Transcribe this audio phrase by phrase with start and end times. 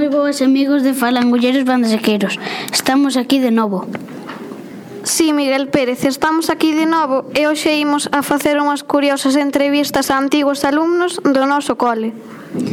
[0.00, 2.40] moi boas amigos de Falangulleros Bandasequeros.
[2.72, 3.84] Estamos aquí de novo.
[5.04, 10.08] Sí, Miguel Pérez, estamos aquí de novo e hoxe imos a facer unhas curiosas entrevistas
[10.08, 12.16] a antigos alumnos do noso cole.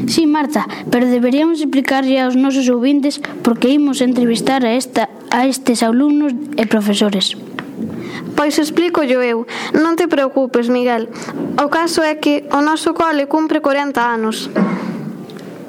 [0.07, 5.51] Sí, Marta, pero deberíamos explicarlle aos nosos ouvintes por que imos entrevistar a, esta, a
[5.51, 7.35] estes alumnos e profesores.
[8.39, 9.43] Pois explico yo eu.
[9.75, 11.11] Non te preocupes, Miguel.
[11.59, 14.47] O caso é que o noso cole cumpre 40 anos.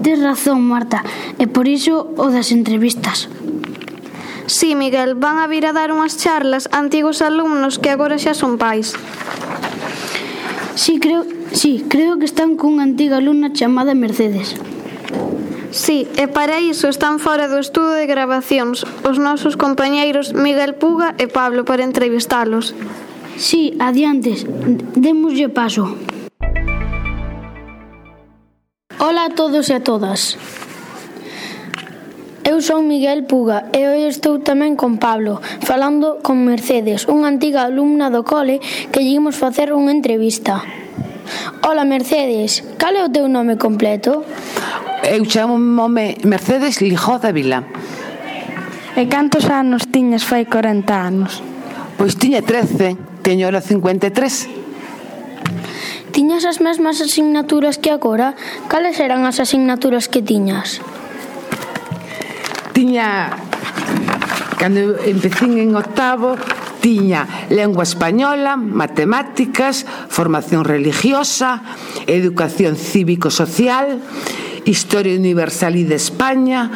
[0.00, 1.04] Tes razón, Marta,
[1.36, 3.28] e por iso o das entrevistas.
[4.46, 8.36] Sí, Miguel, van a vir a dar unhas charlas a antigos alumnos que agora xa
[8.36, 8.92] son pais.
[10.76, 14.52] Sí, creo, sí, creo que están cunha antiga alumna chamada Mercedes.
[15.72, 21.16] Sí, e para iso están fora do estudo de grabacións os nosos compañeiros Miguel Puga
[21.18, 22.76] e Pablo para entrevistalos.
[23.40, 24.46] Sí, adiantes,
[24.94, 25.96] démoslle paso.
[29.00, 30.38] Ola a todos e a todas.
[32.44, 37.64] Eu son Miguel Puga e hoxe estou tamén con Pablo, falando con Mercedes, unha antiga
[37.64, 38.60] alumna do cole
[38.92, 40.60] que llegimos facer unha entrevista.
[41.64, 44.28] Ola Mercedes, cal é o teu nome completo?
[45.00, 47.64] Eu chamo nome Mercedes Lijó da Vila.
[48.92, 51.40] E cantos anos tiñas fai 40 anos?
[51.96, 56.12] Pois tiña 13, teño ora 53.
[56.12, 58.36] Tiñas as mesmas asignaturas que agora?
[58.68, 60.84] Cales eran as asignaturas que tiñas?
[62.84, 63.30] Tiña
[64.58, 66.36] cando en octavo
[66.82, 71.62] tiña lengua española, matemáticas, formación religiosa,
[72.06, 74.02] educación cívico-social,
[74.66, 76.70] historia universal y de España,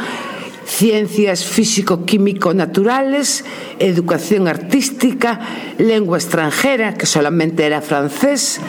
[0.65, 3.45] ciencias físico-químico-naturales,
[3.79, 5.39] educación artística,
[5.77, 8.63] lengua extranjera, que solamente era francés,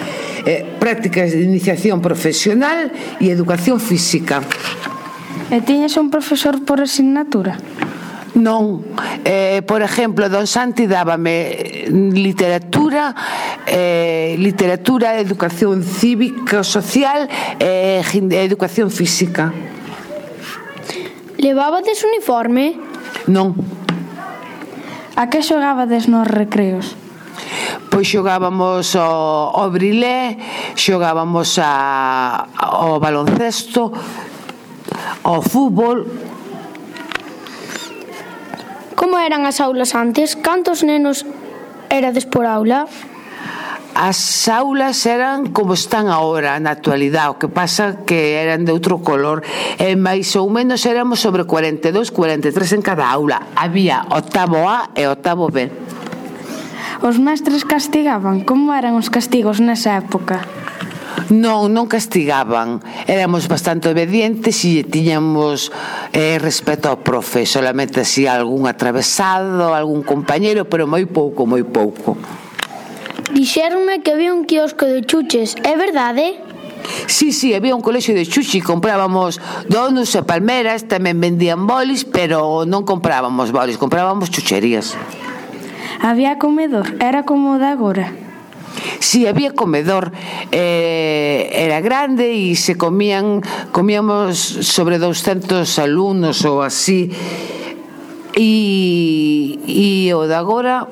[0.45, 4.41] eh, prácticas de iniciación profesional y educación física.
[5.49, 7.57] E tiñas un profesor por asignatura?
[8.37, 8.85] Non,
[9.25, 13.17] eh, por exemplo, don Santi dábame literatura,
[13.65, 17.25] eh, literatura, educación cívica, social
[17.57, 19.49] e eh, educación física.
[21.41, 22.77] Levabades uniforme?
[23.25, 23.57] Non.
[25.17, 26.93] A que xogabades nos recreos?
[27.89, 29.09] Pois xogábamos o,
[29.49, 30.37] o brilé,
[30.77, 32.45] xogábamos a,
[32.85, 33.89] o baloncesto,
[35.23, 36.05] ao fútbol.
[38.95, 40.35] Como eran as aulas antes?
[40.35, 41.23] Cantos nenos
[41.89, 42.85] erades por aula?
[43.95, 49.01] As aulas eran como están agora na actualidade, o que pasa que eran de outro
[49.03, 49.43] color,
[49.75, 53.51] e máis ou menos éramos sobre 42, 43 en cada aula.
[53.57, 55.67] Había octavo A e octavo B.
[57.03, 60.58] Os mestres castigaban, como eran os castigos nesa época?
[61.29, 62.81] Non, non castigaban.
[63.05, 65.69] Éramos bastante obedientes e tiñamos
[66.09, 67.45] eh, respeto ao profe.
[67.45, 72.17] Solamente así algún atravesado, algún compañero, pero moi pouco, moi pouco.
[73.29, 75.53] Dixéronme que había un quiosco de chuches.
[75.61, 76.41] É verdade?
[77.05, 79.37] Sí, sí, había un colexio de chuchi, comprábamos
[79.69, 84.97] donuts e palmeras, tamén vendían bolis, pero non comprábamos bolis, comprábamos chucherías.
[86.01, 88.28] Había comedor, era como o de agora
[88.99, 90.11] si sí, había comedor
[90.51, 93.41] eh, era grande e se comían
[93.71, 97.11] comíamos sobre 200 alumnos ou así
[98.35, 100.87] e, e o de agora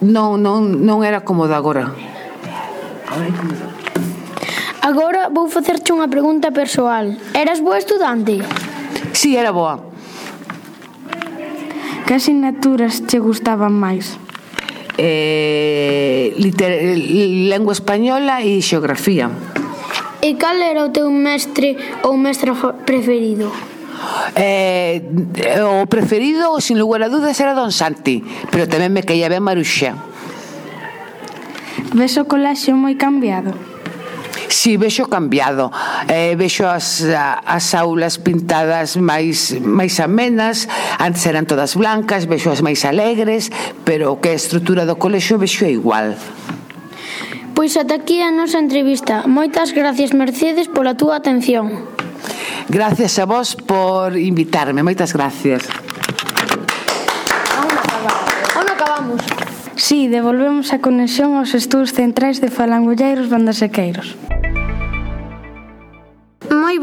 [0.00, 1.92] non, non, non era como de agora
[3.08, 3.80] agora como de agora
[4.80, 7.12] Agora vou facerche unha pregunta persoal.
[7.36, 8.40] Eras boa estudante?
[9.12, 9.89] Si, sí, era boa.
[12.10, 14.18] Que asignaturas che gustaban máis?
[14.98, 16.98] Eh, liter,
[17.46, 19.30] lengua española e xeografía.
[20.18, 22.50] E cal era o teu mestre ou mestra
[22.82, 23.54] preferido?
[24.34, 25.06] Eh,
[25.62, 29.94] o preferido, sin lugar a dúdas, era Don Santi, pero tamén me caía ben Maruxa.
[31.94, 33.54] Ves o colaxo moi cambiado?
[34.50, 35.70] Si, sí, vexo cambiado
[36.08, 40.68] eh, vexo as, as aulas pintadas máis, máis amenas
[40.98, 43.52] antes eran todas blancas vexo as máis alegres
[43.84, 46.16] pero que a estrutura do colexo vexo é igual
[47.60, 49.28] Pois ata aquí a nosa entrevista.
[49.28, 51.84] Moitas gracias, Mercedes, pola túa atención.
[52.72, 54.80] Gracias a vos por invitarme.
[54.80, 55.68] Moitas gracias.
[58.56, 59.20] Aún acabamos.
[59.76, 64.16] Sí, devolvemos a conexión aos estudos centrais de Falangulleiros Bandasequeiros.
[64.16, 64.49] Música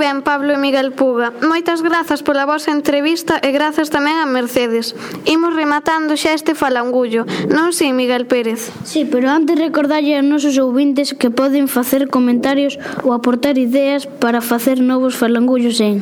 [0.08, 1.34] ben, Pablo e Miguel Puga.
[1.44, 4.96] Moitas grazas pola vosa entrevista e grazas tamén a Mercedes.
[5.28, 8.72] Imos rematando xa este falangullo, non si, Miguel Pérez?
[8.88, 14.08] Si, sí, pero antes recordarlle aos nosos ouvintes que poden facer comentarios ou aportar ideas
[14.08, 16.00] para facer novos falangullos en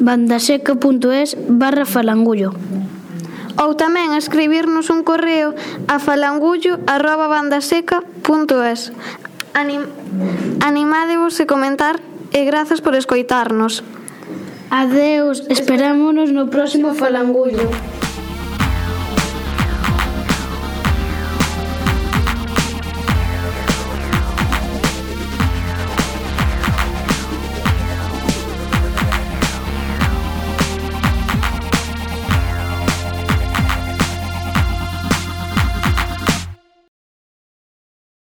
[0.00, 2.56] bandaseca.es barra falangullo
[3.60, 5.52] ou tamén escribirnos un correo
[5.92, 8.80] a falangullo@bandaseca.es.
[9.52, 9.84] Anim,
[10.64, 12.00] animádevos a comentar
[12.32, 13.82] e grazas por escoitarnos.
[14.70, 17.68] Adeus, esperámonos no próximo Falangullo.